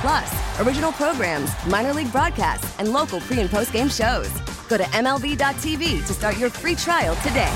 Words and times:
Plus, 0.00 0.60
original 0.60 0.92
programs, 0.92 1.50
minor 1.66 1.92
league 1.92 2.12
broadcasts, 2.12 2.78
and 2.78 2.92
local 2.92 3.20
pre 3.20 3.40
and 3.40 3.50
post 3.50 3.72
game 3.72 3.88
shows. 3.88 4.30
Go 4.68 4.76
to 4.76 4.84
MLB.tv 4.84 6.06
to 6.06 6.12
start 6.14 6.38
your 6.38 6.50
free 6.50 6.74
trial 6.74 7.16
today. 7.16 7.52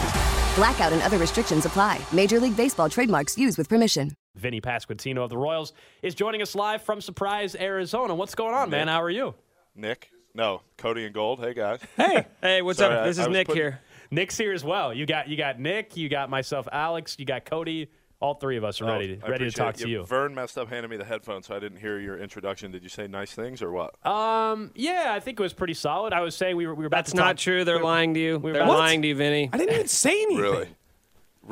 Blackout 0.56 0.92
and 0.92 1.02
other 1.02 1.18
restrictions 1.18 1.64
apply. 1.66 2.00
Major 2.12 2.40
League 2.40 2.56
Baseball 2.56 2.88
trademarks 2.88 3.38
used 3.38 3.56
with 3.58 3.68
permission. 3.68 4.10
Vinnie 4.34 4.60
Pasquantino 4.60 5.18
of 5.24 5.30
the 5.30 5.36
Royals 5.36 5.72
is 6.02 6.14
joining 6.14 6.42
us 6.42 6.54
live 6.54 6.82
from 6.82 7.00
Surprise, 7.00 7.54
Arizona. 7.54 8.14
What's 8.14 8.34
going 8.34 8.54
on, 8.54 8.70
man? 8.70 8.88
How 8.88 9.02
are 9.02 9.10
you? 9.10 9.34
Nick? 9.74 10.10
No, 10.34 10.62
Cody 10.78 11.04
and 11.04 11.14
Gold. 11.14 11.40
Hey 11.40 11.52
guys. 11.54 11.80
Hey, 11.96 12.26
hey, 12.40 12.62
what's 12.62 12.78
Sorry, 12.78 12.94
up? 12.96 13.04
This 13.04 13.18
I 13.18 13.22
is 13.22 13.28
was 13.28 13.36
Nick 13.36 13.46
putting- 13.48 13.62
here. 13.62 13.80
Nick's 14.10 14.36
here 14.36 14.52
as 14.52 14.62
well. 14.64 14.92
You 14.92 15.06
got 15.06 15.28
you 15.28 15.36
got 15.38 15.58
Nick, 15.60 15.96
you 15.96 16.08
got 16.08 16.28
myself, 16.28 16.66
Alex, 16.72 17.16
you 17.18 17.24
got 17.24 17.44
Cody. 17.46 17.88
All 18.22 18.34
three 18.34 18.56
of 18.56 18.62
us 18.64 18.80
are 18.80 18.84
ready 18.86 19.18
Oh, 19.22 19.26
I 19.26 19.30
ready 19.30 19.50
to 19.50 19.50
talk 19.50 19.74
it. 19.74 19.82
to 19.82 19.88
you. 19.88 20.04
Vern 20.04 20.32
messed 20.34 20.56
up 20.56 20.68
handing 20.70 20.88
me 20.90 20.96
the 20.96 21.04
headphones, 21.04 21.46
so 21.48 21.56
I 21.56 21.58
didn't 21.58 21.78
hear 21.78 21.98
your 21.98 22.16
introduction. 22.18 22.70
Did 22.70 22.84
you 22.84 22.88
say 22.88 23.08
nice 23.08 23.32
things 23.32 23.60
or 23.62 23.72
what? 23.72 23.94
Um, 24.06 24.70
yeah, 24.76 25.12
I 25.14 25.18
think 25.20 25.40
it 25.40 25.42
was 25.42 25.52
pretty 25.52 25.74
solid. 25.74 26.12
I 26.12 26.20
was 26.20 26.36
saying 26.36 26.56
we 26.56 26.66
were 26.68 26.74
we 26.74 26.82
were 26.82 26.86
about 26.86 26.98
That's 26.98 27.10
to 27.10 27.16
not 27.16 27.26
talk- 27.30 27.36
true. 27.38 27.64
They're 27.64 27.82
lying 27.82 28.14
to 28.14 28.20
you. 28.20 28.38
we're 28.38 28.52
They're 28.52 28.64
lying 28.66 29.02
to 29.02 29.08
you, 29.08 29.16
Vinnie. 29.16 29.50
I 29.52 29.58
didn't 29.58 29.74
even 29.74 29.88
say 29.88 30.12
anything. 30.22 30.38
Really? 30.38 30.68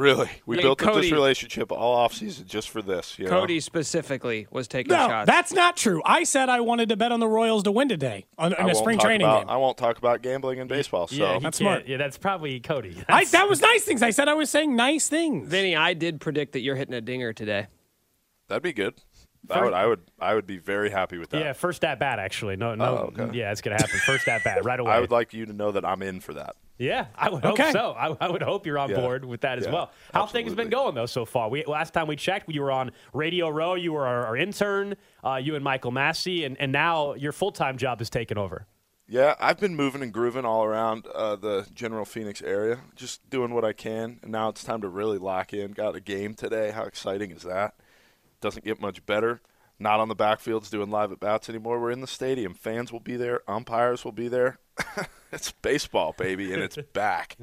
Really? 0.00 0.30
We 0.46 0.56
Hey, 0.56 0.62
built 0.62 0.80
up 0.82 0.88
Cody- 0.94 1.02
this 1.02 1.12
relationship 1.12 1.70
all 1.70 2.08
offseason 2.08 2.46
just 2.46 2.70
for 2.70 2.80
this. 2.82 3.18
You 3.18 3.26
know? 3.26 3.30
Cody 3.40 3.60
specifically 3.60 4.46
was 4.50 4.66
taking 4.66 4.92
No, 4.92 5.06
shots. 5.06 5.26
that's 5.26 5.52
not 5.52 5.76
true. 5.76 6.00
I 6.04 6.24
said 6.24 6.48
I 6.48 6.60
wanted 6.60 6.88
to 6.88 6.96
bet 6.96 7.12
on 7.12 7.20
the 7.20 7.28
Royals 7.28 7.62
to 7.64 7.70
win 7.72 7.88
today 7.88 8.24
on, 8.38 8.54
I 8.54 8.56
in 8.56 8.62
a 8.62 8.64
won't 8.66 8.76
spring 8.78 8.98
talk 8.98 9.06
training 9.06 9.26
about, 9.26 9.40
game. 9.42 9.50
I 9.50 9.56
won't 9.58 9.76
talk 9.76 9.98
about 9.98 10.22
gambling 10.22 10.58
in 10.58 10.66
baseball. 10.68 11.06
So 11.06 11.14
Yeah, 11.16 11.38
That's 11.38 11.58
smart. 11.58 11.86
Yeah, 11.86 11.98
that's 11.98 12.16
probably 12.18 12.58
Cody. 12.60 12.96
I, 13.08 13.24
that 13.26 13.48
was 13.48 13.60
nice 13.60 13.84
things. 13.84 14.02
I 14.02 14.10
said 14.10 14.28
I 14.28 14.34
was 14.34 14.48
saying 14.50 14.74
nice 14.74 15.08
things. 15.08 15.48
Vinnie, 15.48 15.76
I 15.76 15.92
did 15.94 16.20
predict 16.20 16.52
that 16.54 16.60
you're 16.60 16.76
hitting 16.76 16.94
a 16.94 17.00
dinger 17.02 17.32
today. 17.32 17.66
that'd 18.48 18.62
be 18.62 18.72
good. 18.72 18.94
I 19.50 19.64
would, 19.64 19.72
I 19.74 19.86
would, 19.86 20.00
I 20.20 20.34
would 20.34 20.46
be 20.46 20.58
very 20.58 20.90
happy 20.90 21.18
with 21.18 21.30
that. 21.30 21.40
yeah, 21.40 21.52
first 21.54 21.82
at 21.84 21.98
bat 21.98 22.18
actually. 22.18 22.56
No, 22.56 22.74
no. 22.74 22.84
Oh, 22.84 23.22
okay. 23.22 23.36
Yeah, 23.38 23.50
it's 23.52 23.60
gonna 23.62 23.76
happen. 23.76 23.98
First 24.06 24.28
at 24.28 24.44
bat 24.44 24.64
right 24.64 24.78
away. 24.80 24.92
I 24.92 25.00
would 25.00 25.10
like 25.10 25.32
you 25.34 25.46
to 25.46 25.52
know 25.52 25.72
that 25.72 25.84
I'm 25.84 26.02
in 26.02 26.20
for 26.20 26.34
that. 26.34 26.56
Yeah, 26.80 27.08
I 27.14 27.28
would 27.28 27.44
Okay. 27.44 27.62
hope 27.64 27.72
so. 27.72 27.90
I, 27.92 28.16
I 28.26 28.30
would 28.30 28.40
hope 28.42 28.64
you're 28.66 28.78
on 28.78 28.88
Yeah. 28.88 29.00
board 29.00 29.24
with 29.26 29.42
that 29.42 29.58
as 29.58 29.66
Yeah, 29.66 29.72
well. 29.72 29.92
How 30.14 30.24
things 30.24 30.48
have 30.48 30.56
been 30.56 30.70
going 30.70 30.94
though 30.94 31.04
so 31.06 31.26
far? 31.26 31.50
We 31.50 31.62
last 31.66 31.92
time 31.92 32.06
we 32.06 32.16
checked, 32.16 32.48
you 32.48 32.62
were 32.62 32.72
on 32.72 32.90
Radio 33.12 33.50
Row. 33.50 33.74
You 33.74 33.92
were 33.92 34.06
our, 34.06 34.26
our 34.26 34.36
intern. 34.36 34.96
Uh, 35.22 35.34
you 35.36 35.54
and 35.54 35.62
Michael 35.62 35.90
Massey, 35.90 36.44
and, 36.44 36.56
and 36.58 36.72
now 36.72 37.12
your 37.14 37.32
full 37.32 37.52
time 37.52 37.76
job 37.76 38.00
is 38.00 38.08
taken 38.08 38.38
over. 38.38 38.66
Yeah, 39.06 39.34
I've 39.40 39.58
been 39.58 39.74
moving 39.76 40.02
and 40.02 40.10
grooving 40.12 40.44
all 40.46 40.64
around 40.64 41.06
uh, 41.14 41.36
the 41.36 41.66
General 41.74 42.04
Phoenix 42.06 42.40
area, 42.40 42.78
just 42.96 43.28
doing 43.28 43.52
what 43.52 43.64
I 43.64 43.72
can. 43.74 44.18
And 44.22 44.30
now 44.32 44.48
it's 44.48 44.64
time 44.64 44.80
to 44.80 44.88
really 44.88 45.18
lock 45.18 45.52
in. 45.52 45.72
Got 45.72 45.96
a 45.96 46.00
game 46.00 46.32
today. 46.32 46.70
How 46.70 46.84
exciting 46.84 47.30
is 47.32 47.42
that? 47.42 47.74
Doesn't 48.40 48.64
get 48.64 48.80
much 48.80 49.04
better. 49.04 49.42
Not 49.78 49.98
on 50.00 50.08
the 50.08 50.16
backfields 50.16 50.70
doing 50.70 50.90
live 50.90 51.10
at 51.12 51.20
bats 51.20 51.48
anymore. 51.50 51.78
We're 51.80 51.90
in 51.90 52.00
the 52.02 52.06
stadium. 52.06 52.54
Fans 52.54 52.90
will 52.92 53.00
be 53.00 53.16
there. 53.16 53.40
Umpires 53.48 54.04
will 54.04 54.12
be 54.12 54.28
there. 54.28 54.58
it's 55.32 55.52
baseball, 55.52 56.14
baby, 56.16 56.52
and 56.52 56.62
it's 56.62 56.76
back. 56.92 57.36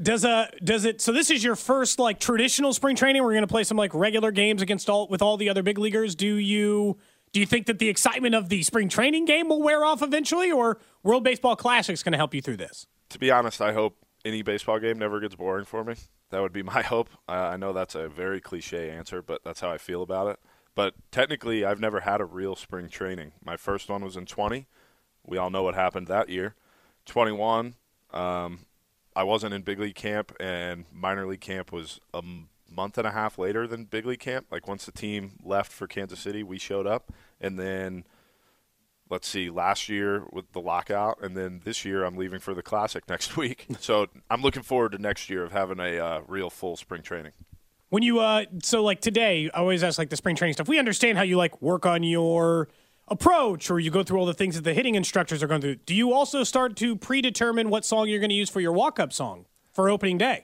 Does 0.00 0.24
uh 0.24 0.48
does 0.62 0.84
it? 0.84 1.00
So 1.00 1.12
this 1.12 1.30
is 1.30 1.42
your 1.42 1.56
first 1.56 1.98
like 1.98 2.20
traditional 2.20 2.72
spring 2.72 2.96
training. 2.96 3.22
We're 3.22 3.32
going 3.32 3.42
to 3.42 3.46
play 3.46 3.64
some 3.64 3.76
like 3.78 3.94
regular 3.94 4.30
games 4.30 4.60
against 4.60 4.90
all 4.90 5.08
with 5.08 5.22
all 5.22 5.36
the 5.36 5.48
other 5.48 5.62
big 5.62 5.78
leaguers. 5.78 6.14
Do 6.14 6.36
you 6.36 6.98
do 7.32 7.40
you 7.40 7.46
think 7.46 7.66
that 7.66 7.78
the 7.78 7.88
excitement 7.88 8.34
of 8.34 8.48
the 8.48 8.62
spring 8.62 8.88
training 8.88 9.24
game 9.24 9.48
will 9.48 9.62
wear 9.62 9.84
off 9.84 10.02
eventually, 10.02 10.50
or 10.50 10.78
World 11.02 11.24
Baseball 11.24 11.56
Classic's 11.56 12.02
going 12.02 12.12
to 12.12 12.18
help 12.18 12.34
you 12.34 12.42
through 12.42 12.58
this? 12.58 12.86
To 13.10 13.18
be 13.18 13.30
honest, 13.30 13.60
I 13.60 13.72
hope 13.72 13.96
any 14.24 14.42
baseball 14.42 14.78
game 14.78 14.98
never 14.98 15.20
gets 15.20 15.34
boring 15.34 15.64
for 15.64 15.84
me. 15.84 15.94
That 16.30 16.40
would 16.40 16.52
be 16.52 16.62
my 16.62 16.82
hope. 16.92 17.08
Uh, 17.28 17.32
I 17.32 17.56
know 17.56 17.72
that's 17.72 17.94
a 17.94 18.08
very 18.08 18.40
cliche 18.40 18.90
answer, 18.90 19.22
but 19.22 19.42
that's 19.44 19.60
how 19.60 19.70
I 19.70 19.78
feel 19.78 20.02
about 20.02 20.28
it. 20.28 20.40
But 20.74 20.94
technically, 21.10 21.64
I've 21.64 21.80
never 21.80 22.00
had 22.00 22.20
a 22.20 22.24
real 22.24 22.54
spring 22.54 22.88
training. 22.88 23.32
My 23.44 23.56
first 23.56 23.88
one 23.88 24.04
was 24.04 24.16
in 24.16 24.26
20. 24.26 24.66
We 25.24 25.38
all 25.38 25.50
know 25.50 25.62
what 25.62 25.74
happened 25.74 26.06
that 26.08 26.28
year. 26.28 26.54
21, 27.06 27.74
um, 28.12 28.60
I 29.14 29.22
wasn't 29.22 29.54
in 29.54 29.62
big 29.62 29.78
league 29.78 29.94
camp, 29.94 30.36
and 30.38 30.84
minor 30.92 31.26
league 31.26 31.40
camp 31.40 31.72
was 31.72 32.00
a 32.12 32.22
month 32.70 32.98
and 32.98 33.06
a 33.06 33.12
half 33.12 33.38
later 33.38 33.66
than 33.66 33.84
big 33.84 34.04
league 34.04 34.20
camp. 34.20 34.46
Like 34.50 34.68
once 34.68 34.84
the 34.84 34.92
team 34.92 35.38
left 35.42 35.72
for 35.72 35.86
Kansas 35.86 36.20
City, 36.20 36.42
we 36.42 36.58
showed 36.58 36.86
up, 36.86 37.12
and 37.40 37.58
then 37.58 38.04
let's 39.08 39.28
see, 39.28 39.48
last 39.50 39.88
year 39.88 40.24
with 40.32 40.52
the 40.52 40.60
lockout, 40.60 41.18
and 41.22 41.36
then 41.36 41.62
this 41.64 41.84
year 41.84 42.04
I'm 42.04 42.16
leaving 42.16 42.40
for 42.40 42.54
the 42.54 42.62
Classic 42.62 43.02
next 43.08 43.36
week. 43.36 43.66
So 43.80 44.06
I'm 44.30 44.42
looking 44.42 44.62
forward 44.62 44.92
to 44.92 44.98
next 44.98 45.30
year 45.30 45.44
of 45.44 45.52
having 45.52 45.80
a 45.80 45.98
uh, 45.98 46.20
real 46.26 46.50
full 46.50 46.76
spring 46.76 47.02
training. 47.02 47.32
When 47.88 48.02
you 48.02 48.18
uh 48.18 48.46
so 48.62 48.82
like 48.82 49.00
today, 49.00 49.48
I 49.54 49.58
always 49.58 49.84
ask 49.84 49.96
like 49.96 50.10
the 50.10 50.16
spring 50.16 50.34
training 50.34 50.54
stuff. 50.54 50.68
We 50.68 50.78
understand 50.78 51.18
how 51.18 51.24
you 51.24 51.36
like 51.36 51.62
work 51.62 51.86
on 51.86 52.02
your 52.02 52.68
approach 53.08 53.70
or 53.70 53.78
you 53.78 53.90
go 53.90 54.02
through 54.02 54.18
all 54.18 54.26
the 54.26 54.34
things 54.34 54.56
that 54.56 54.62
the 54.64 54.74
hitting 54.74 54.94
instructors 54.94 55.42
are 55.42 55.46
going 55.46 55.60
to 55.60 55.74
do. 55.74 55.80
Do 55.86 55.94
you 55.94 56.12
also 56.12 56.42
start 56.44 56.76
to 56.76 56.96
predetermine 56.96 57.70
what 57.70 57.84
song 57.84 58.08
you're 58.08 58.18
going 58.20 58.30
to 58.30 58.36
use 58.36 58.50
for 58.50 58.60
your 58.60 58.72
walk-up 58.72 59.12
song 59.12 59.46
for 59.72 59.88
opening 59.88 60.18
day? 60.18 60.42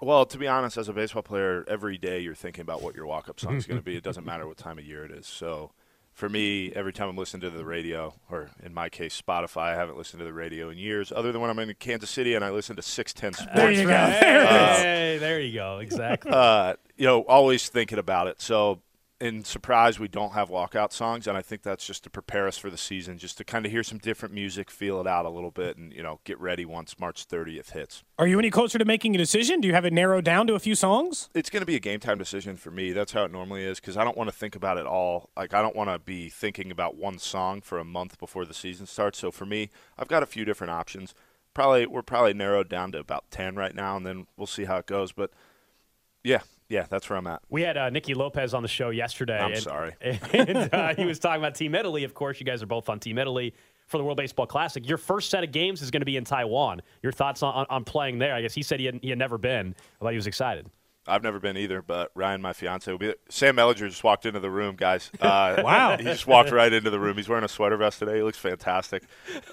Well, 0.00 0.26
to 0.26 0.38
be 0.38 0.46
honest, 0.46 0.76
as 0.76 0.88
a 0.88 0.92
baseball 0.92 1.22
player, 1.22 1.64
every 1.66 1.98
day 1.98 2.20
you're 2.20 2.36
thinking 2.36 2.62
about 2.62 2.82
what 2.82 2.94
your 2.94 3.06
walk-up 3.06 3.40
song 3.40 3.56
is 3.56 3.66
going 3.66 3.80
to 3.80 3.84
be. 3.84 3.96
It 3.96 4.04
doesn't 4.04 4.24
matter 4.24 4.46
what 4.46 4.56
time 4.56 4.78
of 4.78 4.84
year 4.84 5.04
it 5.04 5.10
is. 5.10 5.26
So, 5.26 5.72
for 6.12 6.28
me, 6.28 6.72
every 6.72 6.92
time 6.92 7.08
I'm 7.08 7.16
listening 7.16 7.40
to 7.42 7.56
the 7.56 7.64
radio, 7.64 8.14
or 8.30 8.50
in 8.62 8.72
my 8.74 8.88
case, 8.88 9.20
Spotify, 9.20 9.72
I 9.72 9.74
haven't 9.74 9.96
listened 9.98 10.20
to 10.20 10.24
the 10.24 10.32
radio 10.32 10.68
in 10.68 10.78
years, 10.78 11.10
other 11.10 11.32
than 11.32 11.40
when 11.40 11.50
I'm 11.50 11.58
in 11.58 11.74
Kansas 11.74 12.10
City 12.10 12.34
and 12.34 12.44
I 12.44 12.50
listen 12.50 12.76
to 12.76 12.82
610 12.82 13.44
Sports. 13.44 13.56
There 13.56 13.72
you 13.72 13.84
go. 13.88 13.96
Hey, 13.96 15.18
there 15.18 15.40
you 15.40 15.54
go. 15.54 15.78
Exactly. 15.78 16.30
uh, 16.32 16.74
you 16.96 17.06
know, 17.06 17.22
always 17.22 17.68
thinking 17.68 17.98
about 17.98 18.28
it. 18.28 18.40
So, 18.40 18.80
in 19.20 19.42
surprise, 19.42 19.98
we 19.98 20.06
don't 20.06 20.32
have 20.34 20.48
walkout 20.48 20.92
songs, 20.92 21.26
and 21.26 21.36
I 21.36 21.42
think 21.42 21.62
that's 21.62 21.84
just 21.84 22.04
to 22.04 22.10
prepare 22.10 22.46
us 22.46 22.56
for 22.56 22.70
the 22.70 22.78
season, 22.78 23.18
just 23.18 23.36
to 23.38 23.44
kind 23.44 23.66
of 23.66 23.72
hear 23.72 23.82
some 23.82 23.98
different 23.98 24.32
music, 24.32 24.70
feel 24.70 25.00
it 25.00 25.08
out 25.08 25.26
a 25.26 25.30
little 25.30 25.50
bit, 25.50 25.76
and 25.76 25.92
you 25.92 26.04
know, 26.04 26.20
get 26.22 26.38
ready 26.40 26.64
once 26.64 27.00
March 27.00 27.26
30th 27.26 27.72
hits. 27.72 28.04
Are 28.18 28.28
you 28.28 28.38
any 28.38 28.50
closer 28.50 28.78
to 28.78 28.84
making 28.84 29.16
a 29.16 29.18
decision? 29.18 29.60
Do 29.60 29.66
you 29.66 29.74
have 29.74 29.84
it 29.84 29.92
narrowed 29.92 30.24
down 30.24 30.46
to 30.46 30.54
a 30.54 30.60
few 30.60 30.76
songs? 30.76 31.30
It's 31.34 31.50
going 31.50 31.62
to 31.62 31.66
be 31.66 31.74
a 31.74 31.80
game 31.80 31.98
time 31.98 32.18
decision 32.18 32.56
for 32.56 32.70
me. 32.70 32.92
That's 32.92 33.12
how 33.12 33.24
it 33.24 33.32
normally 33.32 33.64
is 33.64 33.80
because 33.80 33.96
I 33.96 34.04
don't 34.04 34.16
want 34.16 34.30
to 34.30 34.36
think 34.36 34.54
about 34.54 34.78
it 34.78 34.86
all. 34.86 35.30
Like 35.36 35.52
I 35.52 35.62
don't 35.62 35.74
want 35.76 35.90
to 35.90 35.98
be 35.98 36.28
thinking 36.28 36.70
about 36.70 36.96
one 36.96 37.18
song 37.18 37.60
for 37.60 37.78
a 37.78 37.84
month 37.84 38.18
before 38.18 38.44
the 38.44 38.54
season 38.54 38.86
starts. 38.86 39.18
So 39.18 39.32
for 39.32 39.46
me, 39.46 39.70
I've 39.98 40.08
got 40.08 40.22
a 40.22 40.26
few 40.26 40.44
different 40.44 40.70
options. 40.70 41.12
Probably 41.54 41.86
we're 41.86 42.02
probably 42.02 42.34
narrowed 42.34 42.68
down 42.68 42.92
to 42.92 42.98
about 42.98 43.32
ten 43.32 43.56
right 43.56 43.74
now, 43.74 43.96
and 43.96 44.06
then 44.06 44.28
we'll 44.36 44.46
see 44.46 44.66
how 44.66 44.76
it 44.76 44.86
goes. 44.86 45.10
But 45.10 45.32
yeah, 46.22 46.42
yeah, 46.68 46.86
that's 46.88 47.08
where 47.08 47.18
I'm 47.18 47.26
at. 47.26 47.42
We 47.48 47.62
had 47.62 47.76
uh, 47.76 47.90
Nicky 47.90 48.14
Lopez 48.14 48.54
on 48.54 48.62
the 48.62 48.68
show 48.68 48.90
yesterday. 48.90 49.38
I'm 49.38 49.52
and, 49.52 49.62
sorry. 49.62 49.94
And 50.32 50.72
uh, 50.72 50.94
he 50.94 51.06
was 51.06 51.18
talking 51.18 51.40
about 51.40 51.54
Team 51.54 51.74
Italy. 51.74 52.04
Of 52.04 52.14
course, 52.14 52.38
you 52.40 52.46
guys 52.46 52.62
are 52.62 52.66
both 52.66 52.88
on 52.88 53.00
Team 53.00 53.18
Italy 53.18 53.54
for 53.86 53.98
the 53.98 54.04
World 54.04 54.18
Baseball 54.18 54.46
Classic. 54.46 54.86
Your 54.86 54.98
first 54.98 55.30
set 55.30 55.42
of 55.42 55.50
games 55.50 55.80
is 55.80 55.90
going 55.90 56.02
to 56.02 56.06
be 56.06 56.16
in 56.16 56.24
Taiwan. 56.24 56.82
Your 57.02 57.12
thoughts 57.12 57.42
on, 57.42 57.54
on, 57.54 57.66
on 57.70 57.84
playing 57.84 58.18
there? 58.18 58.34
I 58.34 58.42
guess 58.42 58.54
he 58.54 58.62
said 58.62 58.80
he 58.80 58.86
had, 58.86 59.00
he 59.02 59.08
had 59.08 59.18
never 59.18 59.38
been, 59.38 59.74
but 59.98 60.10
he 60.10 60.16
was 60.16 60.26
excited. 60.26 60.68
I've 61.06 61.22
never 61.22 61.40
been 61.40 61.56
either, 61.56 61.80
but 61.80 62.10
Ryan, 62.14 62.42
my 62.42 62.52
fiance, 62.52 62.90
will 62.90 62.98
be. 62.98 63.06
There. 63.06 63.16
Sam 63.30 63.56
Mellinger 63.56 63.88
just 63.88 64.04
walked 64.04 64.26
into 64.26 64.40
the 64.40 64.50
room, 64.50 64.76
guys. 64.76 65.10
Uh, 65.20 65.62
Wow. 65.64 65.96
He 65.96 66.04
just 66.04 66.26
walked 66.26 66.50
right 66.50 66.72
into 66.72 66.90
the 66.90 67.00
room. 67.00 67.16
He's 67.16 67.28
wearing 67.28 67.44
a 67.44 67.48
sweater 67.48 67.76
vest 67.76 67.98
today. 67.98 68.16
He 68.16 68.22
looks 68.22 68.38
fantastic. 68.38 69.04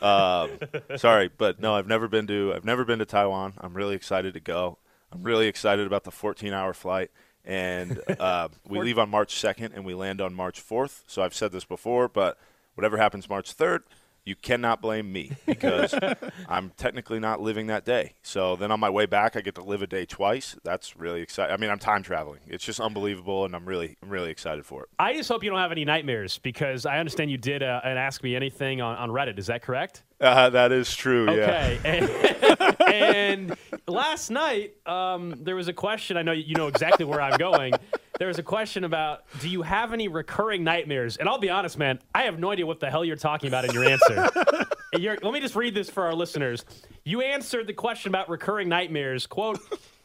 Um, 0.02 0.52
sorry, 0.98 1.30
but 1.36 1.60
no, 1.60 1.76
I've 1.76 1.88
never 1.88 2.08
been 2.08 2.28
to. 2.28 2.54
I've 2.54 2.66
never 2.66 2.84
been 2.84 3.00
to 3.00 3.06
Taiwan. 3.06 3.54
I'm 3.58 3.74
really 3.74 3.96
excited 3.96 4.34
to 4.34 4.40
go. 4.42 4.78
I'm 5.12 5.24
really 5.24 5.48
excited 5.48 5.88
about 5.88 6.04
the 6.04 6.12
14-hour 6.12 6.74
flight, 6.74 7.12
and 7.44 8.02
uh, 8.20 8.50
we 8.68 8.80
leave 8.80 9.00
on 9.00 9.10
March 9.10 9.36
2nd 9.36 9.76
and 9.76 9.86
we 9.86 9.94
land 9.94 10.22
on 10.22 10.34
March 10.34 10.62
4th. 10.66 11.04
So 11.08 11.22
I've 11.22 11.34
said 11.36 11.52
this 11.52 11.66
before, 11.66 12.08
but 12.08 12.38
whatever 12.76 12.98
happens 12.98 13.30
March 13.30 13.56
3rd, 13.56 13.82
you 14.26 14.36
cannot 14.36 14.82
blame 14.82 15.14
me 15.14 15.32
because 15.46 15.94
I'm 16.50 16.72
technically 16.78 17.20
not 17.20 17.42
living 17.42 17.68
that 17.68 17.86
day. 17.86 18.14
So 18.24 18.56
then 18.56 18.72
on 18.72 18.80
my 18.80 18.90
way 18.90 19.06
back, 19.06 19.36
I 19.36 19.42
get 19.42 19.56
to 19.56 19.64
live 19.64 19.84
a 19.84 19.88
day 19.88 20.06
twice. 20.06 20.58
That's 20.64 20.98
really 20.98 21.22
exciting. 21.22 21.54
I 21.54 21.58
mean, 21.58 21.70
I'm 21.70 21.78
time 21.80 22.02
traveling. 22.02 22.40
It's 22.48 22.66
just 22.66 22.80
unbelievable, 22.80 23.46
and 23.46 23.56
I'm 23.56 23.66
really, 23.66 23.98
I'm 24.02 24.10
really 24.10 24.32
excited 24.32 24.66
for 24.66 24.84
it. 24.84 24.90
I 24.98 25.14
just 25.14 25.30
hope 25.30 25.44
you 25.44 25.52
don't 25.52 25.60
have 25.60 25.72
any 25.72 25.86
nightmares 25.86 26.40
because 26.40 26.88
I 26.88 26.98
understand 26.98 27.30
you 27.30 27.38
did 27.38 27.62
uh, 27.62 27.82
an 27.84 27.98
Ask 27.98 28.24
Me 28.24 28.36
Anything 28.36 28.82
on, 28.82 28.98
on 28.98 29.10
Reddit. 29.10 29.38
Is 29.38 29.48
that 29.48 29.62
correct? 29.62 30.02
Uh, 30.20 30.50
that 30.50 30.72
is 30.72 30.94
true. 30.94 31.30
Okay. 31.30 31.80
And, 32.86 32.86
and 32.94 33.58
last 33.88 34.30
night, 34.30 34.76
um, 34.88 35.34
there 35.42 35.56
was 35.56 35.68
a 35.68 35.74
question. 35.74 36.16
I 36.16 36.22
know 36.22 36.32
you 36.32 36.56
know 36.56 36.68
exactly 36.68 37.06
where 37.06 37.22
I'm 37.22 37.38
going. 37.38 37.74
There 38.18 38.28
was 38.30 38.40
a 38.40 38.44
question 38.44 38.84
about 38.86 39.24
do 39.40 39.50
you 39.50 39.62
have 39.62 39.92
any 39.94 40.08
recurring 40.08 40.64
nightmares? 40.64 41.18
And 41.18 41.28
I'll 41.28 41.38
be 41.38 41.50
honest, 41.50 41.78
man, 41.78 42.00
I 42.14 42.24
have 42.24 42.40
no 42.40 42.52
idea 42.52 42.66
what 42.66 42.80
the 42.80 42.90
hell 42.90 43.04
you're 43.04 43.16
talking 43.16 43.48
about 43.50 43.66
in 43.66 43.74
your 43.74 43.84
answer. 43.84 44.30
You're- 44.98 45.18
let 45.22 45.34
me 45.34 45.42
just 45.42 45.56
read 45.56 45.76
this 45.76 45.90
for 45.90 46.06
our 46.06 46.14
listeners. 46.14 46.64
You 47.04 47.22
answered 47.22 47.68
the 47.68 47.74
question 47.74 48.10
about 48.10 48.30
recurring 48.30 48.70
nightmares. 48.70 49.28
Quote, 49.28 49.60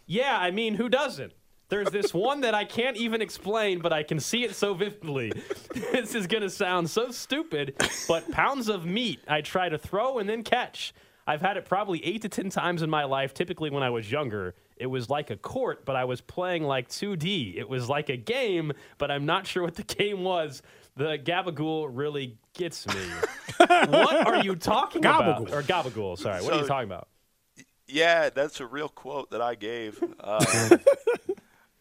yeah, 0.07 0.37
I 0.37 0.51
mean, 0.51 0.75
who 0.75 0.89
doesn't? 0.89 1.33
There's 1.69 1.91
this 1.91 2.13
one 2.13 2.41
that 2.41 2.53
I 2.53 2.65
can't 2.65 2.97
even 2.97 3.23
explain, 3.23 3.79
but 3.79 3.93
I 3.93 4.03
can 4.03 4.19
see 4.19 4.43
it 4.43 4.57
so 4.57 4.75
vividly. 4.75 5.31
this 5.93 6.17
is 6.17 6.27
going 6.27 6.43
to 6.43 6.51
sound 6.51 6.91
so 6.91 7.13
stupid, 7.13 7.75
but 8.09 8.29
pounds 8.33 8.69
of 8.69 8.85
meat 8.85 9.21
I 9.29 9.41
try 9.43 9.69
to 9.69 9.79
throw 9.79 10.19
and 10.19 10.29
then 10.29 10.43
catch. 10.43 10.93
I've 11.27 11.41
had 11.41 11.57
it 11.57 11.65
probably 11.65 12.05
eight 12.05 12.23
to 12.23 12.29
10 12.29 12.51
times 12.51 12.83
in 12.83 12.91
my 12.91 13.05
life, 13.05 13.35
typically 13.35 13.71
when 13.71 13.83
I 13.83 13.91
was 13.91 14.11
younger. 14.11 14.55
It 14.77 14.87
was 14.87 15.09
like 15.11 15.31
a 15.31 15.37
court, 15.37 15.85
but 15.85 15.95
I 15.95 16.05
was 16.05 16.21
playing 16.21 16.65
like 16.65 16.89
2D. 16.89 17.57
It 17.57 17.69
was 17.69 17.89
like 17.89 18.09
a 18.09 18.17
game, 18.17 18.73
but 18.99 19.11
I'm 19.11 19.27
not 19.27 19.47
sure 19.47 19.63
what 19.63 19.75
the 19.75 19.83
game 19.99 20.25
was. 20.25 20.63
The 20.97 21.19
gabagool 21.19 21.89
really 21.93 22.39
gets 22.55 22.87
me. 22.87 22.95
what 23.59 24.27
are 24.27 24.43
you 24.43 24.57
talking 24.57 25.03
Gabagool. 25.03 25.49
about? 25.49 25.53
Or 25.53 25.63
gabagool, 25.63 26.19
sorry. 26.19 26.43
What 26.43 26.55
are 26.55 26.61
you 26.61 26.67
talking 26.67 26.89
about? 26.89 27.09
Yeah, 27.87 28.31
that's 28.31 28.61
a 28.61 28.67
real 28.67 28.89
quote 28.89 29.31
that 29.31 29.41
I 29.43 29.55
gave. 29.55 30.03
Um, 30.21 30.45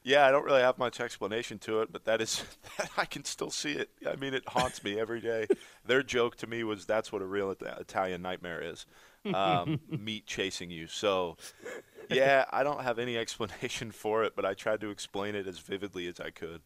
yeah, 0.03 0.25
I 0.25 0.31
don't 0.31 0.45
really 0.45 0.61
have 0.61 0.77
much 0.77 0.99
explanation 0.99 1.59
to 1.59 1.81
it, 1.81 1.91
but 1.91 2.05
that 2.05 2.21
is 2.21 2.43
I 2.97 3.05
can 3.05 3.23
still 3.23 3.49
see 3.49 3.73
it. 3.73 3.89
I 4.07 4.15
mean, 4.15 4.33
it 4.33 4.43
haunts 4.47 4.83
me 4.83 4.99
every 4.99 5.21
day. 5.21 5.47
Their 5.85 6.03
joke 6.03 6.35
to 6.37 6.47
me 6.47 6.63
was 6.63 6.85
that's 6.85 7.11
what 7.11 7.21
a 7.21 7.25
real 7.25 7.51
Italian 7.51 8.21
nightmare 8.21 8.61
is. 8.61 8.85
Um, 9.33 9.79
meat 9.89 10.25
chasing 10.25 10.71
you. 10.71 10.87
So, 10.87 11.37
yeah, 12.09 12.45
I 12.51 12.63
don't 12.63 12.81
have 12.81 12.99
any 12.99 13.17
explanation 13.25 13.91
for 13.91 14.23
it, 14.23 14.35
but 14.35 14.45
I 14.45 14.53
tried 14.53 14.81
to 14.81 14.89
explain 14.89 15.35
it 15.35 15.47
as 15.47 15.59
vividly 15.59 16.07
as 16.07 16.19
I 16.19 16.29
could. 16.29 16.61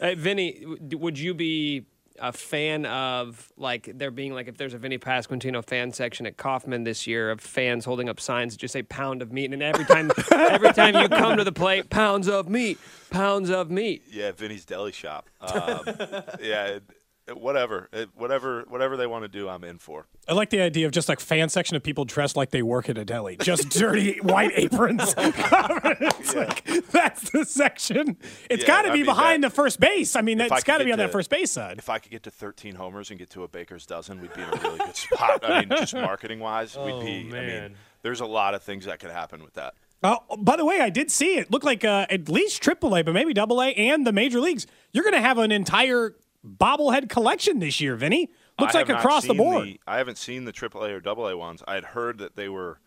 Hey, 0.00 0.14
Vinnie, 0.14 0.64
would 0.92 1.18
you 1.18 1.34
be 1.34 1.86
a 2.20 2.32
fan 2.32 2.86
of 2.86 3.52
like 3.56 3.90
there 3.94 4.10
being 4.10 4.32
like 4.32 4.48
if 4.48 4.56
there's 4.56 4.74
a 4.74 4.78
Vinnie 4.78 4.98
Pasquantino 4.98 5.64
fan 5.64 5.92
section 5.92 6.26
at 6.26 6.36
Kauffman 6.36 6.84
this 6.84 7.06
year 7.06 7.30
of 7.30 7.40
fans 7.40 7.84
holding 7.84 8.08
up 8.08 8.20
signs 8.20 8.54
that 8.54 8.58
just 8.58 8.72
say 8.72 8.82
"pound 8.82 9.22
of 9.22 9.32
meat" 9.32 9.52
and 9.52 9.62
every 9.62 9.84
time 9.84 10.10
every 10.30 10.72
time 10.72 10.94
you 10.94 11.08
come 11.08 11.36
to 11.36 11.44
the 11.44 11.52
plate, 11.52 11.90
pounds 11.90 12.28
of 12.28 12.48
meat, 12.48 12.78
pounds 13.10 13.50
of 13.50 13.70
meat. 13.70 14.02
Yeah, 14.10 14.32
Vinnie's 14.32 14.64
Deli 14.64 14.92
Shop. 14.92 15.28
Um, 15.40 15.82
yeah, 16.40 16.78
Uh, 17.26 17.34
whatever, 17.34 17.88
it, 17.92 18.10
whatever, 18.14 18.64
whatever 18.68 18.96
they 18.96 19.06
want 19.06 19.22
to 19.24 19.28
do, 19.28 19.48
I'm 19.48 19.64
in 19.64 19.78
for. 19.78 20.06
I 20.28 20.34
like 20.34 20.50
the 20.50 20.60
idea 20.60 20.84
of 20.86 20.92
just 20.92 21.08
like 21.08 21.20
fan 21.20 21.48
section 21.48 21.74
of 21.76 21.82
people 21.82 22.04
dressed 22.04 22.36
like 22.36 22.50
they 22.50 22.62
work 22.62 22.88
at 22.90 22.98
a 22.98 23.04
deli, 23.04 23.36
just 23.38 23.70
dirty 23.70 24.18
white 24.22 24.52
aprons. 24.54 25.14
it's 25.18 26.34
like 26.34 26.64
that's 26.90 27.30
the 27.30 27.44
section. 27.44 28.16
It's 28.50 28.62
Yeah, 28.62 28.66
got 28.66 28.82
to 28.82 28.88
I 28.90 28.92
be 28.92 28.98
mean, 28.98 29.06
behind 29.06 29.42
that- 29.42 29.48
the 29.50 29.54
first 29.54 29.80
base. 29.80 30.16
I 30.16 30.20
mean, 30.20 30.40
If 30.40 30.52
I 30.52 30.60
got 30.60 30.78
to 30.78 30.84
be 30.84 30.92
on 30.92 30.98
that 30.98 31.12
first 31.12 31.30
base 31.30 31.50
side. 31.50 31.78
If 31.78 31.88
I 31.88 31.98
could 31.98 32.10
get 32.12 32.22
to 32.24 32.30
13 32.30 32.74
homers 32.74 33.10
and 33.10 33.18
get 33.18 33.30
to 33.30 33.42
a 33.44 33.48
baker's 33.48 33.86
dozen, 33.86 34.20
we'd 34.20 34.34
be 34.34 34.42
in 34.42 34.48
a 34.48 34.56
really 34.60 34.78
good 34.78 34.96
spot. 34.96 35.40
I 35.42 35.60
mean, 35.60 35.68
just 35.70 35.94
marketing 35.94 36.40
wise, 36.40 36.76
we'd 36.76 36.92
oh, 36.92 37.00
be. 37.00 37.30
I 37.34 37.40
mean, 37.40 37.74
there's 38.02 38.20
a 38.20 38.26
lot 38.26 38.54
of 38.54 38.62
things 38.62 38.84
that 38.84 39.00
could 39.00 39.10
happen 39.10 39.42
with 39.42 39.54
that. 39.54 39.74
Oh, 40.02 40.18
by 40.36 40.56
the 40.56 40.66
way, 40.66 40.80
I 40.80 40.90
did 40.90 41.10
see 41.10 41.38
it. 41.38 41.50
Looked 41.50 41.64
like 41.64 41.82
uh, 41.82 42.04
at 42.10 42.28
least 42.28 42.62
AAA, 42.62 43.06
but 43.06 43.14
maybe 43.14 43.32
AA 43.38 43.68
and 43.70 44.06
the 44.06 44.12
major 44.12 44.38
leagues. 44.38 44.66
You're 44.92 45.04
going 45.04 45.14
to 45.14 45.22
have 45.22 45.38
an 45.38 45.50
entire 45.50 46.14
bobblehead 46.44 47.08
collection 47.08 47.58
this 47.58 47.80
year, 47.80 47.96
Vinnie. 47.96 48.30
Looks 48.58 48.74
I 48.74 48.80
like 48.80 48.88
across 48.88 49.26
the 49.26 49.34
board. 49.34 49.78
I 49.86 49.98
haven't 49.98 50.18
seen 50.18 50.44
the 50.44 50.52
AAA 50.52 51.04
or 51.04 51.08
AA 51.08 51.36
ones. 51.36 51.62
I 51.66 51.74
had 51.74 51.84
heard 51.84 52.18
that 52.18 52.36
they 52.36 52.48
were 52.48 52.80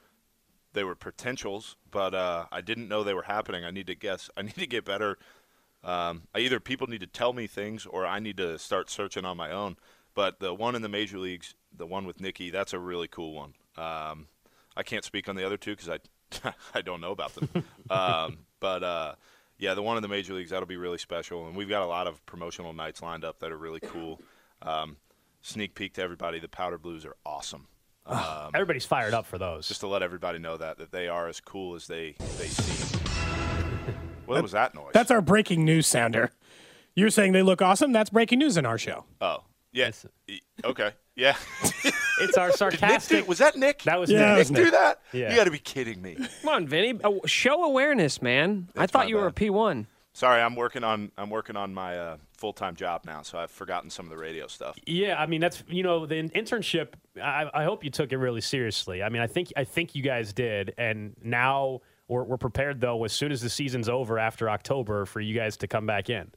they 0.73 0.83
were 0.83 0.95
potentials, 0.95 1.75
but 1.89 2.13
uh, 2.13 2.45
I 2.51 2.61
didn't 2.61 2.87
know 2.87 3.03
they 3.03 3.13
were 3.13 3.23
happening. 3.23 3.65
I 3.65 3.71
need 3.71 3.87
to 3.87 3.95
guess. 3.95 4.29
I 4.37 4.43
need 4.43 4.55
to 4.55 4.67
get 4.67 4.85
better. 4.85 5.17
Um, 5.83 6.23
I 6.33 6.39
either 6.39 6.59
people 6.59 6.87
need 6.87 7.01
to 7.01 7.07
tell 7.07 7.33
me 7.33 7.47
things, 7.47 7.85
or 7.85 8.05
I 8.05 8.19
need 8.19 8.37
to 8.37 8.57
start 8.59 8.89
searching 8.89 9.25
on 9.25 9.37
my 9.37 9.51
own. 9.51 9.77
But 10.13 10.39
the 10.39 10.53
one 10.53 10.75
in 10.75 10.81
the 10.81 10.89
major 10.89 11.19
leagues, 11.19 11.53
the 11.75 11.85
one 11.85 12.05
with 12.05 12.19
Nikki, 12.19 12.49
that's 12.49 12.73
a 12.73 12.79
really 12.79 13.07
cool 13.07 13.33
one. 13.33 13.53
Um, 13.77 14.27
I 14.75 14.83
can't 14.83 15.03
speak 15.03 15.29
on 15.29 15.35
the 15.35 15.45
other 15.45 15.57
two 15.57 15.75
because 15.75 15.89
I 15.89 16.53
I 16.73 16.81
don't 16.81 17.01
know 17.01 17.11
about 17.11 17.35
them. 17.35 17.49
um, 17.89 18.39
but 18.59 18.83
uh, 18.83 19.15
yeah, 19.59 19.73
the 19.73 19.81
one 19.81 19.97
in 19.97 20.01
the 20.03 20.07
major 20.09 20.33
leagues 20.33 20.49
that'll 20.51 20.65
be 20.67 20.77
really 20.77 20.97
special, 20.97 21.47
and 21.47 21.55
we've 21.55 21.69
got 21.69 21.81
a 21.81 21.87
lot 21.87 22.07
of 22.07 22.25
promotional 22.25 22.73
nights 22.73 23.01
lined 23.01 23.23
up 23.25 23.39
that 23.39 23.51
are 23.51 23.57
really 23.57 23.79
cool. 23.79 24.21
Um, 24.61 24.97
sneak 25.41 25.75
peek 25.75 25.93
to 25.95 26.01
everybody: 26.01 26.39
the 26.39 26.47
Powder 26.47 26.77
Blues 26.77 27.05
are 27.05 27.15
awesome. 27.25 27.67
Um, 28.05 28.51
Everybody's 28.53 28.85
fired 28.85 29.13
up 29.13 29.25
for 29.25 29.37
those. 29.37 29.67
just 29.67 29.81
to 29.81 29.87
let 29.87 30.01
everybody 30.01 30.39
know 30.39 30.55
that 30.57 30.77
that 30.77 30.91
they 30.91 31.07
are 31.09 31.27
as 31.27 31.41
cool 31.41 31.75
as 31.75 31.87
they 31.87 32.15
they 32.37 32.47
seem. 32.47 33.01
What 34.25 34.41
was 34.43 34.51
that 34.51 34.75
noise? 34.75 34.91
That's 34.93 35.09
our 35.09 35.21
breaking 35.21 35.63
news 35.63 35.87
sounder. 35.87 36.31
You're 36.95 37.09
saying 37.11 37.31
they 37.31 37.43
look 37.43 37.61
awesome. 37.61 37.93
That's 37.93 38.09
breaking 38.09 38.39
news 38.39 38.57
in 38.57 38.65
our 38.65 38.77
show. 38.77 39.05
oh 39.21 39.43
yes. 39.71 40.05
Okay. 40.65 40.91
Yeah. 41.15 41.35
it's 42.21 42.37
our 42.37 42.47
Nick 42.47 42.57
sarcastic. 42.57 43.17
did- 43.19 43.27
was 43.27 43.37
that 43.39 43.55
Nick? 43.55 43.83
that 43.83 43.99
was 43.99 44.09
Yeah, 44.09 44.19
Nick. 44.19 44.27
that 44.27 44.37
was 44.39 44.51
Nick 44.51 44.63
do 44.65 44.71
that? 44.71 45.01
Yeah. 45.13 45.29
You 45.29 45.35
got 45.35 45.43
to 45.45 45.51
be 45.51 45.59
kidding 45.59 46.01
me. 46.01 46.15
Come 46.41 46.49
on, 46.49 46.67
Vinnie, 46.67 46.99
uh, 47.03 47.11
show 47.25 47.63
awareness, 47.63 48.21
man. 48.21 48.69
I 48.75 48.87
thought 48.87 49.05
my 49.05 49.09
you 49.09 49.15
were 49.17 49.27
a 49.27 49.31
P 49.33 49.49
one. 49.49 49.87
Sorry, 50.13 50.41
I'm 50.41 50.55
working 50.55 50.83
on 50.83 51.11
I'm 51.17 51.29
working 51.29 51.55
on 51.55 51.73
my 51.75 51.95
uh, 51.97 52.17
full 52.37 52.51
time 52.53 52.75
job 52.75 53.03
now, 53.05 53.21
so 53.21 53.37
I've 53.37 53.51
forgotten 53.51 53.91
some 53.91 54.05
of 54.05 54.09
the 54.09 54.17
radio 54.17 54.47
stuff. 54.47 54.75
Yeah, 54.87 55.15
I 55.21 55.27
mean 55.27 55.41
that's 55.41 55.63
you 55.67 55.83
know 55.83 56.07
the 56.07 56.15
internship. 56.29 56.93
I, 57.21 57.45
I 57.53 57.63
hope 57.65 57.83
you 57.83 57.91
took 57.91 58.11
it 58.11 58.17
really 58.17 58.41
seriously. 58.41 59.03
I 59.03 59.09
mean, 59.09 59.21
I 59.21 59.27
think 59.27 59.53
I 59.55 59.63
think 59.63 59.93
you 59.93 60.01
guys 60.01 60.33
did, 60.33 60.73
and 60.77 61.15
now 61.23 61.81
we're, 62.07 62.23
we're 62.23 62.37
prepared 62.37 62.81
though. 62.81 63.03
As 63.03 63.13
soon 63.13 63.31
as 63.31 63.41
the 63.41 63.49
season's 63.49 63.89
over 63.89 64.17
after 64.17 64.49
October, 64.49 65.05
for 65.05 65.19
you 65.19 65.35
guys 65.35 65.55
to 65.57 65.67
come 65.67 65.85
back 65.85 66.09
in. 66.09 66.31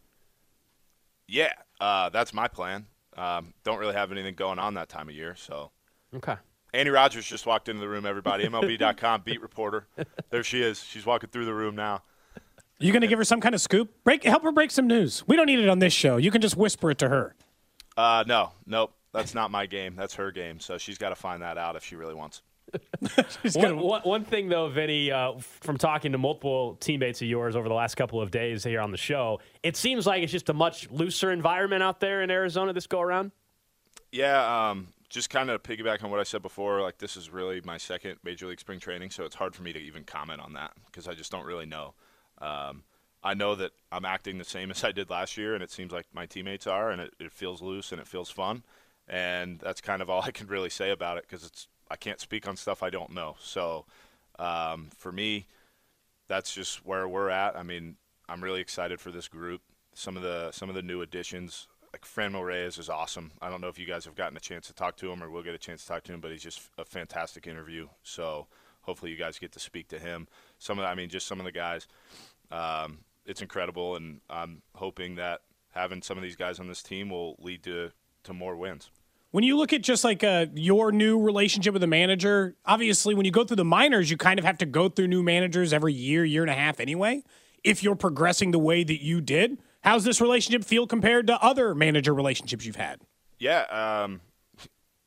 Yeah, 1.27 1.53
uh, 1.81 2.11
that's 2.11 2.35
my 2.35 2.49
plan. 2.49 2.87
Um, 3.21 3.53
don't 3.65 3.79
really 3.79 3.95
have 3.95 4.13
anything 4.13 4.35
going 4.35 4.59
on 4.59 4.75
that 4.75 4.89
time 4.89 5.09
of 5.09 5.15
year, 5.15 5.35
so. 5.37 5.71
Okay. 6.17 6.37
Annie 6.73 6.91
Rogers 6.91 7.27
just 7.27 7.45
walked 7.45 7.69
into 7.69 7.81
the 7.81 7.89
room. 7.89 8.07
Everybody, 8.07 8.47
MLB.com 8.47 9.23
beat 9.25 9.43
reporter. 9.43 9.87
There 10.31 10.43
she 10.43 10.63
is. 10.63 10.83
She's 10.83 11.05
walking 11.05 11.29
through 11.29 11.45
the 11.45 11.55
room 11.55 11.77
now. 11.77 12.03
You 12.79 12.93
going 12.93 13.03
to 13.03 13.09
give 13.09 13.19
her 13.19 13.25
some 13.25 13.43
kind 13.43 13.55
of 13.55 13.61
scoop? 13.61 13.93
Break, 14.05 14.25
help 14.25 14.43
her 14.43 14.53
break 14.53 14.71
some 14.71 14.87
news. 14.87 15.23
We 15.27 15.37
don't 15.37 15.47
need 15.47 15.59
it 15.59 15.69
on 15.69 15.81
this 15.81 15.93
show. 15.93 16.17
You 16.17 16.31
can 16.31 16.41
just 16.41 16.57
whisper 16.57 16.91
it 16.91 16.99
to 16.99 17.11
her. 17.11 17.35
Uh, 17.95 18.25
no, 18.27 18.53
nope. 18.65 18.95
That's 19.13 19.35
not 19.35 19.51
my 19.51 19.67
game. 19.67 19.97
That's 19.97 20.15
her 20.15 20.31
game. 20.31 20.61
So 20.61 20.79
she's 20.79 20.97
got 20.97 21.11
to 21.11 21.15
find 21.17 21.43
that 21.43 21.59
out 21.59 21.77
if 21.77 21.85
she 21.85 21.97
really 21.97 22.15
wants. 22.15 22.41
She's 23.43 23.57
One, 23.57 23.69
gonna- 23.71 23.83
one, 23.83 24.03
one 24.03 24.25
thing 24.25 24.49
though, 24.49 24.69
Vinnie, 24.69 25.11
uh, 25.11 25.33
from 25.39 25.77
talking 25.79 26.13
to 26.13 26.19
multiple 26.19 26.77
teammates 26.81 27.21
of 27.23 27.29
yours 27.29 27.57
over 27.57 27.69
the 27.69 27.75
last 27.75 27.95
couple 27.97 28.21
of 28.21 28.31
days 28.31 28.65
here 28.65 28.81
on 28.81 28.91
the 28.91 28.97
show, 28.99 29.41
it 29.63 29.77
seems 29.77 30.07
like 30.07 30.23
it's 30.23 30.33
just 30.33 30.49
a 30.49 30.55
much 30.55 30.91
looser 30.91 31.31
environment 31.31 31.83
out 31.83 32.01
there 32.01 32.23
in 32.23 32.31
Arizona 32.31 32.73
this 32.73 32.87
go 32.87 33.01
around. 33.01 33.33
Yeah, 34.13 34.71
um, 34.71 34.89
just 35.09 35.31
kind 35.31 35.51
of 35.51 35.63
piggyback 35.63 36.03
on 36.05 36.11
what 36.11 36.21
I 36.21 36.25
said 36.25 36.43
before. 36.43 36.81
Like 36.83 36.99
this 36.99 37.17
is 37.17 37.31
really 37.31 37.61
my 37.65 37.77
second 37.79 38.17
major 38.25 38.47
league 38.47 38.61
spring 38.61 38.81
training, 38.81 39.11
so 39.11 39.25
it's 39.25 39.35
hard 39.37 39.55
for 39.55 39.63
me 39.63 39.73
to 39.73 39.79
even 39.79 40.05
comment 40.05 40.41
on 40.41 40.53
that 40.55 40.73
because 40.87 41.09
I 41.09 41.15
just 41.15 41.31
don't 41.31 41.45
really 41.47 41.67
know. 41.67 41.95
Um, 42.41 42.83
I 43.23 43.35
know 43.35 43.55
that 43.57 43.73
I'm 43.93 44.05
acting 44.05 44.39
the 44.39 44.45
same 44.45 44.71
as 44.71 44.83
I 44.85 44.93
did 44.93 45.11
last 45.11 45.37
year, 45.37 45.55
and 45.55 45.63
it 45.63 45.71
seems 45.71 45.93
like 45.93 46.07
my 46.13 46.27
teammates 46.27 46.67
are, 46.67 46.91
and 46.91 47.01
it, 47.03 47.15
it 47.21 47.33
feels 47.33 47.61
loose 47.63 47.93
and 47.93 48.01
it 48.01 48.07
feels 48.07 48.31
fun, 48.31 48.63
and 49.09 49.59
that's 49.61 49.81
kind 49.81 50.01
of 50.03 50.09
all 50.11 50.23
I 50.23 50.31
can 50.31 50.47
really 50.47 50.71
say 50.71 50.91
about 50.91 51.19
it 51.19 51.25
because 51.29 51.45
it's 51.45 51.69
I 51.91 51.97
can't 51.97 52.21
speak 52.21 52.47
on 52.47 52.57
stuff 52.57 52.83
I 52.83 52.91
don't 52.91 53.13
know. 53.13 53.37
So 53.41 53.87
um, 54.39 54.89
for 54.97 55.13
me, 55.13 55.47
that's 56.29 56.55
just 56.55 56.87
where 56.87 57.09
we're 57.09 57.31
at. 57.31 57.57
I 57.57 57.63
mean, 57.63 57.97
I'm 58.29 58.43
really 58.43 58.61
excited 58.61 59.01
for 59.01 59.11
this 59.11 59.29
group. 59.29 59.63
Some 59.95 60.17
of 60.17 60.23
the 60.23 60.53
some 60.53 60.69
of 60.69 60.77
the 60.77 60.83
new 60.83 61.03
additions, 61.03 61.67
like 61.93 62.03
Franmil 62.03 62.47
Reyes, 62.47 62.79
is 62.79 62.89
awesome. 62.89 63.33
I 63.43 63.51
don't 63.51 63.61
know 63.61 63.69
if 63.69 63.79
you 63.79 63.87
guys 63.87 64.05
have 64.05 64.15
gotten 64.15 64.37
a 64.37 64.41
chance 64.41 64.69
to 64.69 64.73
talk 64.73 64.97
to 64.99 65.11
him 65.11 65.23
or 65.23 65.31
will 65.31 65.43
get 65.43 65.55
a 65.55 65.59
chance 65.59 65.83
to 65.83 65.89
talk 65.89 66.05
to 66.05 66.13
him, 66.13 66.21
but 66.21 66.31
he's 66.31 66.43
just 66.43 66.61
a 66.79 66.85
fantastic 66.85 67.49
interview. 67.49 67.89
So 68.05 68.47
hopefully 68.83 69.11
you 69.11 69.19
guys 69.19 69.39
get 69.39 69.53
to 69.53 69.61
speak 69.61 69.89
to 69.89 69.99
him. 69.99 70.29
Some 70.59 70.79
of, 70.79 70.85
the, 70.85 70.89
I 70.89 70.95
mean, 70.95 71.09
just 71.09 71.27
some 71.27 71.41
of 71.41 71.45
the 71.45 71.53
guys. 71.53 71.89
Um, 72.53 72.99
it's 73.27 73.43
incredible, 73.43 73.97
and 73.97 74.21
I'm 74.31 74.63
hoping 74.75 75.17
that 75.17 75.41
having 75.73 76.03
some 76.03 76.17
of 76.17 76.23
these 76.23 76.37
guys 76.37 76.59
on 76.61 76.69
this 76.69 76.83
team 76.83 77.11
will 77.11 77.37
lead 77.41 77.63
to 77.65 77.91
to 78.23 78.33
more 78.33 78.57
wins. 78.57 78.91
When 79.33 79.45
you 79.45 79.57
look 79.57 79.73
at 79.73 79.83
just 79.83 80.03
like 80.03 80.25
uh, 80.25 80.47
your 80.55 80.91
new 80.91 81.21
relationship 81.21 81.73
with 81.73 81.83
the 81.83 81.87
manager, 81.87 82.57
obviously 82.65 83.15
when 83.15 83.25
you 83.25 83.31
go 83.31 83.45
through 83.45 83.57
the 83.57 83.65
minors, 83.65 84.11
you 84.11 84.17
kind 84.17 84.39
of 84.39 84.45
have 84.45 84.59
to 84.59 84.67
go 84.67 84.89
through 84.89 85.07
new 85.07 85.23
managers 85.23 85.73
every 85.73 85.93
year, 85.93 86.25
year 86.25 86.43
and 86.43 86.51
a 86.51 86.55
half 86.55 86.81
anyway. 86.81 87.23
If 87.63 87.83
you're 87.83 87.95
progressing 87.95 88.51
the 88.51 88.59
way 88.59 88.83
that 88.83 89.03
you 89.03 89.21
did, 89.21 89.59
how's 89.83 90.03
this 90.05 90.21
relationship 90.21 90.65
feel 90.65 90.87
compared 90.87 91.29
to 91.29 91.41
other 91.41 91.75
manager 91.75 92.13
relationships 92.13 92.65
you've 92.65 92.77
had? 92.77 93.01
Yeah, 93.39 93.63
um, 93.71 94.21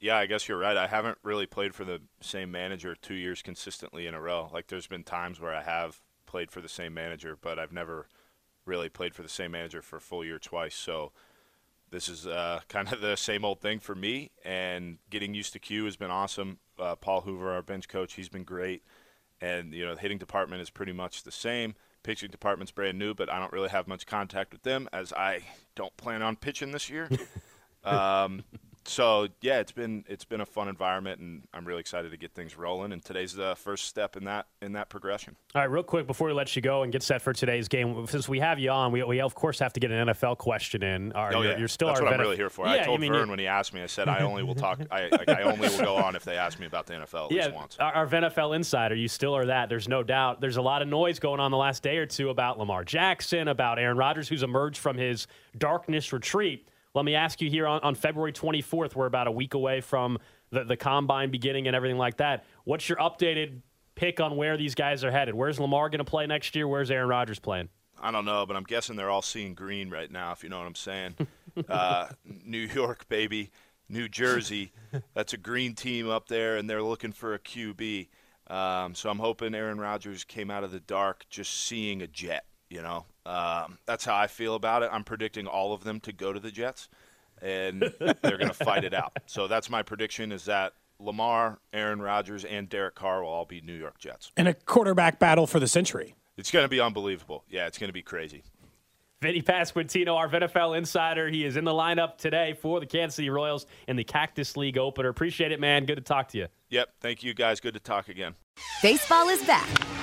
Yeah, 0.04 0.18
I 0.18 0.26
guess 0.26 0.50
you're 0.50 0.58
right. 0.58 0.76
I 0.76 0.88
haven't 0.88 1.18
really 1.24 1.46
played 1.46 1.74
for 1.74 1.86
the 1.86 2.02
same 2.20 2.52
manager 2.52 2.94
two 2.94 3.14
years 3.14 3.42
consistently 3.42 4.06
in 4.06 4.14
a 4.14 4.20
row. 4.20 4.50
Like, 4.52 4.68
there's 4.68 4.86
been 4.86 5.06
times 5.06 5.40
where 5.40 5.56
I 5.56 5.64
have 5.64 6.02
played 6.26 6.52
for 6.52 6.60
the 6.60 6.68
same 6.68 6.94
manager, 6.94 7.38
but 7.40 7.58
I've 7.58 7.72
never 7.72 8.08
really 8.66 8.90
played 8.90 9.16
for 9.16 9.24
the 9.24 9.30
same 9.30 9.52
manager 9.52 9.82
for 9.82 9.96
a 9.96 10.02
full 10.02 10.26
year 10.26 10.40
twice. 10.40 10.76
So 10.76 11.14
this 11.94 12.10
is 12.10 12.28
uh, 12.28 12.60
kind 12.68 12.92
of 12.92 13.00
the 13.00 13.16
same 13.16 13.46
old 13.46 13.62
thing 13.62 13.80
for 13.80 13.96
me. 13.96 14.32
And 14.44 14.98
getting 15.10 15.34
used 15.34 15.54
to 15.54 15.60
Q 15.60 15.86
has 15.86 15.96
been 15.96 16.12
awesome. 16.12 16.60
Uh, 16.78 16.96
Paul 16.96 17.22
Hoover, 17.22 17.54
our 17.54 17.62
bench 17.62 17.88
coach, 17.88 18.16
he's 18.16 18.30
been 18.30 18.44
great. 18.44 18.84
And 19.40 19.74
you 19.74 19.86
know, 19.86 19.96
the 19.96 20.02
hitting 20.02 20.18
department 20.18 20.62
is 20.62 20.70
pretty 20.70 20.92
much 20.92 21.24
the 21.24 21.32
same. 21.32 21.76
Pitching 22.02 22.30
department's 22.30 22.72
brand 22.72 23.00
new, 23.00 23.14
but 23.14 23.32
I 23.32 23.40
don't 23.40 23.54
really 23.54 23.70
have 23.70 23.88
much 23.88 24.06
contact 24.06 24.52
with 24.52 24.64
them 24.64 24.90
as 24.92 25.14
I 25.14 25.40
don't 25.76 25.96
plan 25.96 26.22
on 26.22 26.36
pitching 26.36 26.72
this 26.72 26.90
year. 26.90 27.10
um, 27.86 28.44
so 28.86 29.28
yeah, 29.42 29.60
it's 29.60 29.72
been 29.72 30.04
it's 30.08 30.26
been 30.26 30.42
a 30.42 30.46
fun 30.46 30.68
environment, 30.68 31.20
and 31.20 31.44
I'm 31.54 31.66
really 31.66 31.80
excited 31.80 32.12
to 32.12 32.18
get 32.18 32.34
things 32.34 32.58
rolling. 32.58 32.92
And 32.92 33.04
today's 33.04 33.34
the 33.34 33.56
first 33.56 33.86
step 33.86 34.16
in 34.16 34.26
that 34.26 34.48
in 34.62 34.74
that 34.74 34.90
progression. 34.90 35.36
All 35.56 35.62
right, 35.62 35.70
real 35.70 35.84
quick 35.84 36.08
before 36.08 36.28
we 36.28 36.34
let 36.34 36.56
you 36.56 36.62
go 36.62 36.84
and 36.84 36.92
get 36.92 37.04
set 37.04 37.22
for 37.22 37.34
today's 37.34 37.68
game, 37.68 38.06
since 38.08 38.28
we 38.28 38.40
have 38.40 38.60
you 38.60 38.72
on, 38.72 38.92
we, 38.92 39.04
we 39.04 39.22
of 39.22 39.36
course 39.36 39.60
have 39.60 39.74
to 39.74 39.80
get 39.80 39.92
an 39.92 40.08
NFL 40.08 40.38
question 40.38 40.84
in. 40.84 41.14
oh 41.16 41.42
yeah, 41.42 41.58
you're 41.58 41.68
still 41.68 41.88
that's 41.88 42.00
our 42.00 42.06
what 42.06 42.14
I'm 42.14 42.20
really 42.20 42.36
here 42.36 42.50
for. 42.50 42.66
Yeah, 42.66 42.74
I 42.74 42.80
told 42.80 43.00
I 43.00 43.02
mean, 43.02 43.14
Vern 43.14 43.30
when 43.30 43.40
he 43.40 43.48
asked 43.48 43.74
me, 43.74 43.82
I 43.82 43.88
said 43.88 44.08
I 44.08 44.22
only 44.22 44.44
will 44.44 44.56
talk. 44.56 44.80
I 44.92 45.08
like, 45.08 45.30
I 45.30 45.44
only 45.44 45.70
will 45.70 45.80
go 45.80 45.96
on 45.96 46.16
if 46.16 46.24
they 46.24 46.38
ask 46.38 46.60
me 46.60 46.66
about 46.66 46.86
the 46.86 46.94
NFL 46.94 47.32
yeah, 47.32 47.50
once. 47.50 47.78
our, 47.80 47.94
our 47.94 48.08
NFL 48.08 48.56
insider, 48.56 48.96
you 48.96 49.08
still 49.08 49.36
are 49.36 49.46
that. 49.46 49.70
There's 49.70 49.88
no 49.88 50.04
doubt. 50.04 50.42
There's 50.42 50.58
a 50.58 50.62
lot 50.62 50.82
of 50.82 50.88
noise 50.88 51.20
going 51.20 51.40
on 51.40 51.52
the 51.52 51.58
last 51.58 51.84
day 51.84 51.98
or 51.98 52.06
two 52.06 52.30
about 52.30 52.60
Lamar 52.60 52.84
Jackson, 52.84 53.48
about 53.48 53.80
Aaron 53.80 53.98
Rodgers, 53.98 54.28
who's 54.28 54.44
emerged 54.44 54.78
from 54.78 54.98
his 54.98 55.28
darkness 55.58 56.12
retreat. 56.12 56.68
Let 56.94 57.06
me 57.06 57.16
ask 57.16 57.42
you 57.42 57.50
here 57.50 57.66
on, 57.66 57.80
on 57.82 57.96
February 57.96 58.34
24th, 58.34 58.96
we're 58.96 59.08
about 59.08 59.28
a 59.28 59.32
week 59.32 59.56
away 59.56 59.82
from 59.82 60.20
the, 60.52 60.64
the 60.64 60.78
combine 60.78 61.32
beginning 61.32 61.68
and 61.68 61.76
everything 61.76 61.98
like 61.98 62.18
that. 62.18 62.46
What's 62.66 62.88
your 62.88 63.00
updated 63.00 63.62
pick 63.96 64.20
on 64.20 64.36
where 64.36 64.58
these 64.58 64.76
guys 64.76 65.04
are 65.04 65.12
headed? 65.12 65.34
Where's 65.34 65.60
Lamar 65.60 65.90
going 65.90 66.00
to 66.00 66.06
play 66.06 66.28
next 66.28 66.56
year? 66.56 66.68
Where's 66.68 66.92
Aaron 66.92 67.10
Rodgers 67.10 67.40
playing? 67.40 67.70
I 68.00 68.12
don't 68.12 68.26
know, 68.26 68.46
but 68.46 68.56
I'm 68.56 68.64
guessing 68.64 68.96
they're 68.96 69.10
all 69.10 69.22
seeing 69.22 69.56
green 69.56 69.90
right 69.90 70.12
now, 70.12 70.32
if 70.34 70.44
you 70.44 70.50
know 70.50 70.58
what 70.60 70.68
I'm 70.68 70.76
saying. 70.76 71.16
uh, 71.70 72.08
New 72.26 72.60
York, 72.60 73.08
baby. 73.08 73.50
New 73.90 74.08
Jersey. 74.08 74.72
That's 75.14 75.34
a 75.34 75.38
green 75.38 75.74
team 75.76 76.10
up 76.10 76.28
there, 76.28 76.58
and 76.58 76.70
they're 76.70 76.84
looking 76.84 77.12
for 77.12 77.34
a 77.34 77.40
QB. 77.40 78.08
Um, 78.48 78.94
so 78.94 79.10
I'm 79.10 79.20
hoping 79.20 79.56
Aaron 79.56 79.80
Rodgers 79.80 80.24
came 80.24 80.52
out 80.52 80.64
of 80.64 80.72
the 80.72 80.80
dark 80.80 81.26
just 81.30 81.66
seeing 81.66 82.02
a 82.02 82.08
jet, 82.08 82.46
you 82.74 82.82
know. 82.82 83.06
Um, 83.26 83.78
that's 83.86 84.04
how 84.04 84.16
I 84.16 84.28
feel 84.28 84.56
about 84.56 84.84
it. 84.84 84.90
I'm 84.92 85.04
predicting 85.04 85.48
all 85.48 85.74
of 85.74 85.84
them 85.84 86.00
to 86.02 86.12
go 86.12 86.34
to 86.34 86.40
the 86.40 86.52
Jets, 86.52 86.90
and 87.42 87.82
they're 88.00 88.38
going 88.38 88.48
to 88.48 88.54
fight 88.54 88.84
it 88.84 88.94
out. 88.94 89.14
So 89.28 89.48
that's 89.48 89.70
my 89.70 89.84
prediction 89.84 90.32
is 90.32 90.46
that 90.46 90.74
Lamar, 91.00 91.60
Aaron 91.72 92.02
Rodgers, 92.02 92.44
and 92.46 92.68
Derek 92.68 92.96
Carr 92.96 93.24
will 93.24 93.30
all 93.30 93.46
be 93.46 93.62
New 93.62 93.74
York 93.74 94.00
Jets. 94.00 94.32
And 94.36 94.48
a 94.48 94.54
quarterback 94.54 95.20
battle 95.20 95.48
for 95.48 95.60
the 95.60 95.68
century. 95.68 96.16
It's 96.36 96.52
going 96.52 96.66
to 96.66 96.70
be 96.70 96.80
unbelievable. 96.80 97.44
Yeah, 97.50 97.68
it's 97.68 97.78
going 97.78 97.90
to 97.90 97.94
be 97.94 98.02
crazy. 98.02 98.44
Vinnie 99.22 99.42
Pasquantino, 99.42 100.18
our 100.18 100.28
NFL 100.28 100.78
insider. 100.78 101.30
He 101.30 101.46
is 101.46 101.56
in 101.56 101.64
the 101.64 101.72
lineup 101.72 102.18
today 102.18 102.58
for 102.62 102.82
the 102.82 102.86
Kansas 102.86 103.16
City 103.16 103.30
Royals 103.30 103.66
in 103.88 103.96
the 103.96 104.04
Cactus 104.04 104.58
League 104.58 104.78
opener. 104.78 105.08
Appreciate 105.08 105.54
it, 105.54 105.62
man. 105.62 105.86
Good 105.86 105.96
to 105.96 106.02
talk 106.02 106.28
to 106.30 106.38
you. 106.38 106.48
Yep. 106.72 106.90
Thank 107.00 107.24
you, 107.24 107.34
guys. 107.34 107.62
Good 107.62 107.76
to 107.76 107.80
talk 107.80 108.10
again. 108.10 108.36
Baseball 108.82 109.30
is 109.30 109.42
back, 109.46 109.70